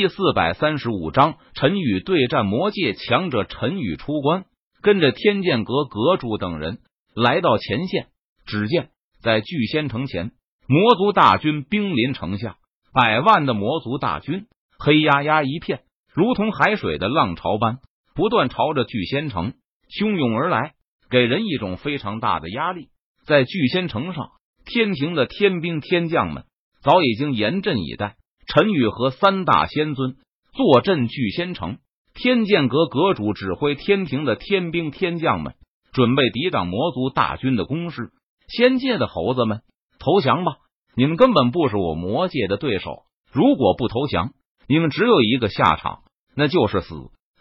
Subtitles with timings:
[0.00, 3.44] 第四百三十五章，陈宇对战魔界强者。
[3.44, 4.46] 陈宇出关，
[4.80, 6.78] 跟着天剑阁阁主等人
[7.14, 8.06] 来到前线。
[8.46, 8.88] 只见
[9.20, 10.30] 在聚仙城前，
[10.66, 12.56] 魔族大军兵临城下，
[12.94, 14.46] 百万的魔族大军，
[14.78, 15.82] 黑压压一片，
[16.14, 17.80] 如同海水的浪潮般，
[18.14, 19.52] 不断朝着聚仙城
[19.90, 20.72] 汹涌而来，
[21.10, 22.88] 给人一种非常大的压力。
[23.26, 24.30] 在聚仙城上，
[24.64, 26.44] 天庭的天兵天将们
[26.80, 28.16] 早已经严阵以待。
[28.52, 30.16] 陈宇和三大仙尊
[30.52, 31.78] 坐镇聚仙城，
[32.14, 35.54] 天剑阁阁主指挥天庭的天兵天将们，
[35.92, 38.10] 准备抵挡魔族大军的攻势。
[38.48, 39.60] 仙界的猴子们，
[40.00, 40.56] 投降吧！
[40.96, 43.04] 你们根本不是我魔界的对手。
[43.30, 44.32] 如果不投降，
[44.66, 46.00] 你们只有一个下场，
[46.34, 46.92] 那就是死。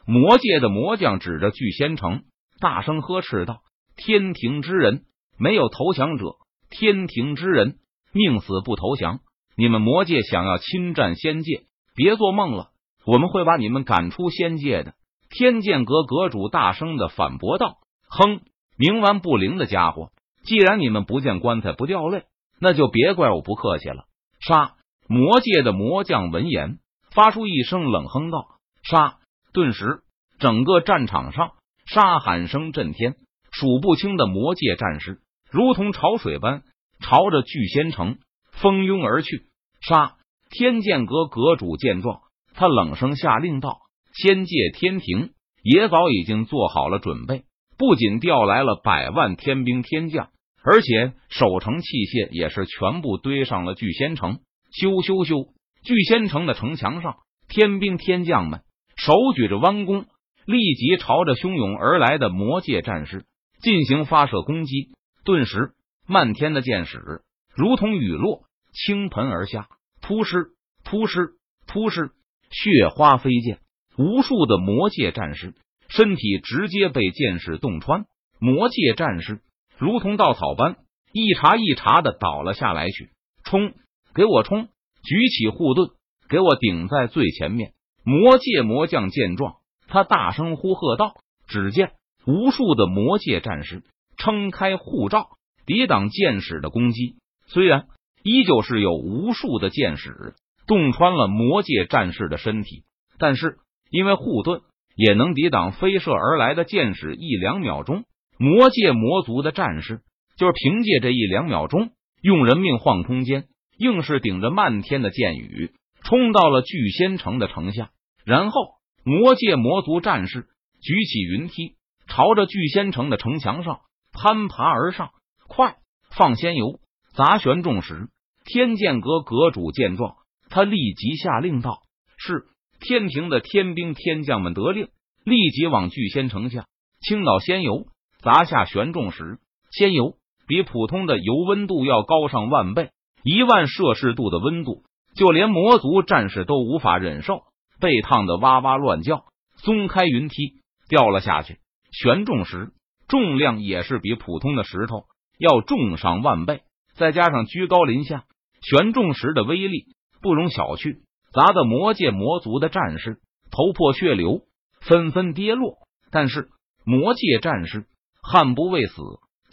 [0.06, 2.22] 魔界的魔将指着聚仙城，
[2.60, 3.62] 大声呵斥道
[3.98, 5.06] ：“天庭之人，
[5.40, 6.36] 没有投降者！
[6.70, 7.80] 天庭之人，
[8.14, 9.22] 宁死不投降！
[9.60, 11.64] 你们魔界想要侵占仙界，
[11.94, 12.70] 别做梦了！
[13.06, 14.94] 我们会把你们赶出仙界的。”
[15.30, 17.76] 天剑阁阁主大声的反驳道
[18.08, 18.40] ：“哼，
[18.78, 20.12] 冥顽不灵的家伙！”
[20.46, 22.24] 既然你们不见棺材不掉泪，
[22.62, 24.06] 那就别怪我不客气了。
[24.40, 24.76] 杀！
[25.10, 26.78] 魔界的魔将闻言
[27.12, 28.48] 发出一声冷哼道
[28.90, 29.18] ：“杀！”
[29.52, 30.04] 顿时，
[30.40, 31.52] 整个战场上
[31.86, 33.18] 杀喊声震天，
[33.52, 35.20] 数不清的魔界战士
[35.52, 36.64] 如同潮水般
[37.02, 38.20] 朝着聚仙城
[38.54, 39.49] 蜂拥而去。
[39.82, 40.16] 杀！
[40.50, 42.22] 天剑阁阁主见状，
[42.56, 43.80] 他冷声下令道
[44.14, 45.32] ：“仙界天庭
[45.64, 47.44] 也早已经做好了准备。”
[47.78, 50.32] 不仅调来了百万天兵天将，
[50.64, 54.40] 而且守城器械也是全部堆上了聚仙城。
[54.74, 55.48] 咻咻咻！
[55.84, 58.64] 聚仙城的城墙上，天兵天将们
[58.98, 60.08] 手举着弯弓，
[60.46, 63.24] 立即朝着汹涌而来的魔界战士
[63.62, 64.90] 进行发射攻击。
[65.24, 65.72] 顿时，
[66.06, 67.22] 漫天的箭矢
[67.56, 68.42] 如同雨落，
[68.72, 69.68] 倾盆而下，
[70.02, 70.52] 扑尸、
[70.84, 71.34] 扑尸、
[71.68, 72.12] 扑尸，
[72.50, 73.60] 血花飞溅，
[73.98, 75.54] 无数的魔界战士。
[75.88, 78.06] 身体直接被剑矢洞穿，
[78.40, 79.42] 魔界战士
[79.78, 80.78] 如同稻草般
[81.12, 82.88] 一茬一茬的倒了下来。
[82.90, 83.10] 去
[83.44, 83.74] 冲，
[84.14, 84.70] 给我冲！
[85.04, 85.90] 举起护盾，
[86.30, 87.74] 给我顶在最前面！
[88.04, 89.56] 魔界魔将见状，
[89.88, 91.16] 他大声呼喝道
[91.48, 91.94] ：“只见
[92.26, 93.84] 无数的魔界战士
[94.18, 95.30] 撑开护罩，
[95.66, 97.16] 抵挡剑矢的攻击。
[97.48, 97.88] 虽然
[98.24, 100.36] 依旧是有无数的箭矢
[100.68, 102.84] 洞穿了魔界战士的身体，
[103.18, 103.58] 但是
[103.90, 104.62] 因为护盾。”
[105.02, 108.04] 也能抵挡飞射而来的箭矢一两秒钟。
[108.38, 110.02] 魔界魔族的战士
[110.36, 111.92] 就是凭借这一两秒钟，
[112.22, 113.46] 用人命换空间，
[113.78, 115.72] 硬是顶着漫天的箭雨，
[116.04, 117.92] 冲到了聚仙城的城下。
[118.26, 118.60] 然后，
[119.06, 120.48] 魔界魔族战士
[120.82, 121.76] 举起云梯，
[122.10, 123.80] 朝着聚仙城的城墙上
[124.12, 125.12] 攀爬而上。
[125.48, 125.78] 快
[126.12, 126.82] 放仙油，
[127.20, 128.08] 砸玄重石！
[128.46, 130.16] 天剑阁阁主见状，
[130.50, 131.82] 他立即下令道
[132.18, 132.46] ：“是。”
[132.80, 134.88] 天庭的天兵天将们得令，
[135.26, 136.68] 立即往聚仙城下
[137.02, 137.88] 倾倒仙油，
[138.22, 139.38] 砸下玄重石。
[139.70, 140.14] 仙油
[140.48, 142.92] 比普通的油温度要高上万倍，
[143.22, 147.42] 一万摄氏度的温度，就连魔族战士都无法忍受，
[147.82, 149.26] 被烫得哇哇乱叫，
[149.58, 151.58] 松开云梯掉了下去。
[151.92, 152.72] 玄重石
[153.10, 155.04] 重量也是比普通的石头
[155.38, 156.62] 要重上万倍，
[157.00, 158.26] 再加上居高临下，
[158.62, 159.86] 悬重石的威力
[160.22, 161.00] 不容小觑。
[161.32, 163.22] 砸的魔界魔族的战士
[163.52, 164.42] 头破血流，
[164.82, 165.78] 纷纷跌落。
[166.12, 166.50] 但是
[166.84, 167.86] 魔界战士
[168.22, 169.02] 悍不畏死，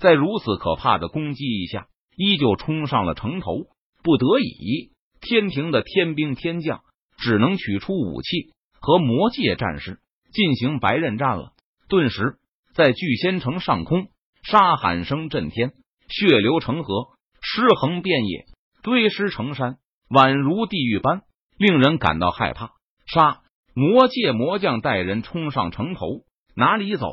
[0.01, 1.87] 在如此可怕的攻击一下，
[2.17, 3.67] 依旧冲上了城头。
[4.03, 4.91] 不得已，
[5.21, 6.81] 天庭的天兵天将
[7.17, 10.01] 只能取出武器和魔界战士
[10.33, 11.53] 进行白刃战了。
[11.89, 12.39] 顿时，
[12.75, 14.09] 在聚仙城上空，
[14.43, 15.75] 杀喊声震天，
[16.09, 17.09] 血流成河，
[17.49, 18.45] 尸横遍野，
[18.83, 19.77] 堆尸成山，
[20.11, 21.23] 宛如地狱般。
[21.57, 22.73] 令人感到害怕。
[23.07, 23.43] 杀！
[23.73, 26.25] 魔界魔将带人冲上城头，
[26.57, 27.07] 哪里走？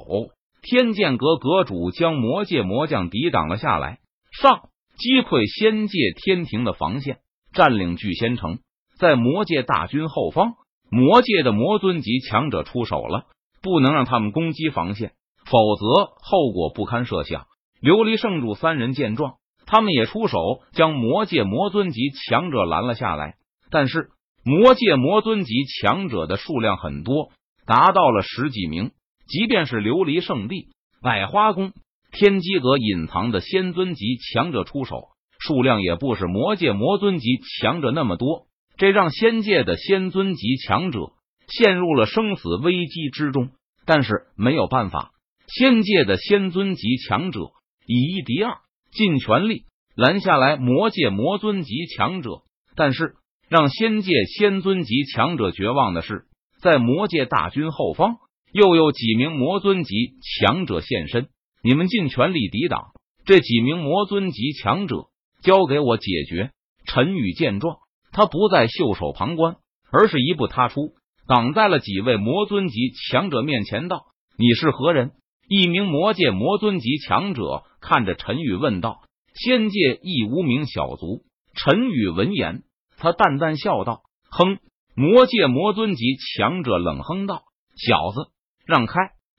[0.64, 4.00] 天剑阁阁主将魔界魔将抵挡了下来。
[4.32, 4.70] 上！
[4.96, 7.20] 击溃仙界天庭的防线，
[7.54, 8.58] 占领聚仙城。
[8.98, 10.56] 在魔界大军后方，
[10.90, 13.28] 魔界的魔尊级强者出手了，
[13.62, 15.14] 不能让他们攻击防线，
[15.46, 15.86] 否则
[16.22, 17.46] 后果不堪设想。
[17.82, 19.36] 琉璃圣主三人见状，
[19.66, 20.38] 他们也出手
[20.74, 23.36] 将魔界魔尊级强者拦了下来，
[23.70, 24.10] 但是。
[24.46, 27.32] 魔界魔尊级强者的数量很多，
[27.66, 28.92] 达到了十几名。
[29.26, 30.68] 即便是琉璃圣地、
[31.02, 31.72] 百花宫、
[32.12, 35.08] 天机阁隐藏的仙尊级强者出手，
[35.40, 38.48] 数量也不是魔界魔尊级强者那么多。
[38.76, 41.14] 这让仙界的仙尊级强者
[41.48, 43.52] 陷入了生死危机之中。
[43.86, 45.12] 但是没有办法，
[45.48, 47.40] 仙界的仙尊级强者
[47.88, 48.58] 以一敌二，
[48.96, 49.64] 尽全力
[49.96, 52.44] 拦下来魔界魔尊级强者。
[52.76, 53.16] 但是。
[53.50, 56.24] 让仙界仙尊级强者绝望的是，
[56.60, 58.16] 在魔界大军后方，
[58.52, 61.28] 又有几名魔尊级强者现身。
[61.62, 62.94] 你们尽全力抵挡
[63.26, 65.10] 这几名魔尊级强者，
[65.44, 66.50] 交给我解决。
[66.88, 67.78] 陈宇见状，
[68.12, 69.58] 他不再袖手旁观，
[69.92, 70.96] 而是一步踏出，
[71.28, 74.06] 挡在了几位魔尊级强者面前，道
[74.40, 75.12] ：“你是何人？”
[75.48, 79.02] 一名魔界魔尊级强者看着陈宇问道
[79.36, 82.64] ：“仙界一无名小卒。”陈宇闻言，
[82.98, 84.58] 他淡淡笑道：“哼！”
[84.96, 87.44] 魔界魔尊级强者冷哼道
[87.76, 88.32] ：“小子，
[88.66, 88.94] 让开，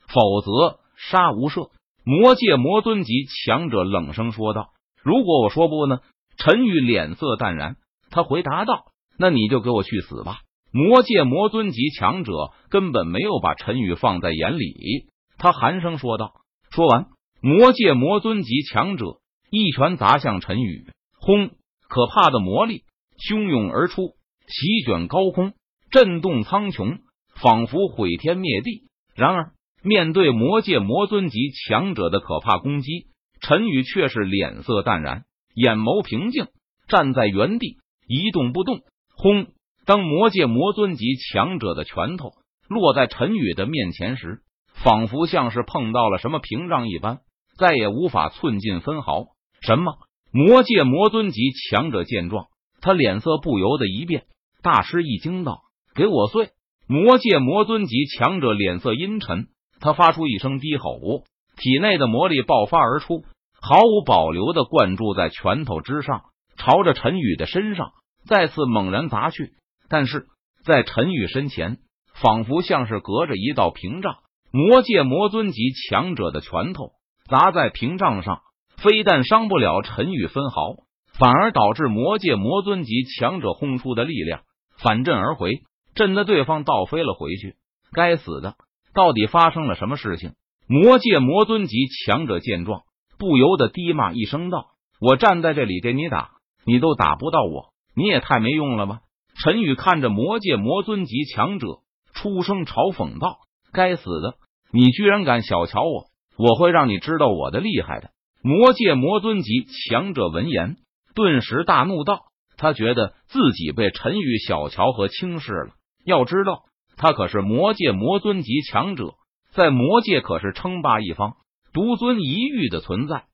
[0.08, 1.70] 否则杀无赦。”
[2.04, 4.68] 魔界魔尊级强者冷声说道
[5.02, 6.00] ：“如果我说不呢？”
[6.36, 7.76] 陈宇脸色淡然，
[8.10, 8.86] 他回答道
[9.16, 12.32] ：“那你就给我去死吧！”魔界魔尊级强者
[12.68, 15.06] 根本没有把陈宇放在眼里，
[15.38, 16.34] 他寒声说道。
[16.70, 17.06] 说完，
[17.44, 19.18] 魔界魔尊级强者
[19.50, 20.86] 一拳砸向陈宇，
[21.20, 21.50] 轰！
[21.90, 22.84] 可怕的魔力
[23.18, 24.14] 汹涌而出，
[24.46, 25.52] 席卷高空，
[25.90, 27.00] 震动苍穹，
[27.34, 28.84] 仿佛毁天灭地。
[29.14, 29.52] 然而，
[29.82, 33.08] 面对魔界魔尊级强者的可怕攻击，
[33.42, 35.24] 陈宇却是脸色淡然，
[35.54, 36.46] 眼眸平静，
[36.88, 37.76] 站在原地
[38.08, 38.80] 一动不动。
[39.14, 39.48] 轰！
[39.84, 42.30] 当魔界魔尊级强者的拳头
[42.70, 44.40] 落在陈宇的面前时，
[44.72, 47.20] 仿佛像是碰到了什么屏障一般，
[47.56, 49.26] 再也无法寸进分毫。
[49.60, 49.98] 什么？
[50.30, 52.46] 魔界魔尊级强者见状，
[52.80, 54.24] 他脸色不由得一变，
[54.62, 55.62] 大吃一惊道
[55.94, 56.50] ：“给我碎！”
[56.88, 59.46] 魔界魔尊级强者脸色阴沉。
[59.80, 61.24] 他发出一声低吼，
[61.56, 63.24] 体内的魔力爆发而出，
[63.60, 66.24] 毫无保留的灌注在拳头之上，
[66.56, 67.92] 朝着陈宇的身上
[68.26, 69.52] 再次猛然砸去。
[69.88, 70.26] 但是
[70.64, 71.78] 在陈宇身前，
[72.12, 74.16] 仿佛像是隔着一道屏障，
[74.50, 76.92] 魔界魔尊级强者的拳头
[77.28, 78.40] 砸在屏障上，
[78.76, 80.76] 非但伤不了陈宇分毫，
[81.18, 84.42] 反而导致魔界魔尊级强者轰出的力量
[84.76, 85.62] 反震而回，
[85.94, 87.56] 震得对方倒飞了回去。
[87.92, 88.56] 该死的！
[88.92, 90.32] 到底发生了什么事情？
[90.66, 92.82] 魔界魔尊级强者见状，
[93.18, 94.66] 不由得低骂一声道
[95.00, 96.32] ：“我站在这里给你打，
[96.66, 99.00] 你都打不到我，你也太没用了吧！”
[99.42, 101.66] 陈宇看着魔界魔尊级强者，
[102.14, 103.38] 出声嘲讽道
[103.72, 104.34] ：“该死的，
[104.72, 106.06] 你居然敢小瞧我！
[106.36, 108.10] 我会让你知道我的厉害的！”
[108.42, 110.76] 魔界魔尊级强者闻言，
[111.14, 112.26] 顿时大怒道
[112.56, 115.74] ：“他觉得自己被陈宇小瞧和轻视了。
[116.04, 116.64] 要知道。”
[116.96, 119.14] 他可是魔界魔尊级强者，
[119.50, 121.34] 在魔界可是称霸一方、
[121.72, 123.24] 独尊一域的存在。